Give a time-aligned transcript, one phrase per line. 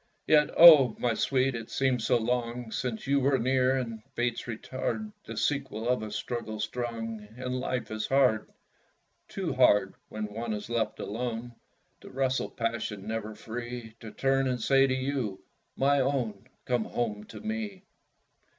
[0.25, 0.95] Yet, oh!
[0.97, 5.87] my sweet, it seems so long Since you were near; and fates retard The sequel
[5.87, 8.51] of a struggle strong, And life is hard
[9.27, 11.53] Too hard, when one is left alone
[11.99, 15.43] To wrestle passion, never free To turn and say to you,
[15.75, 17.83] "My own, Come home to me!"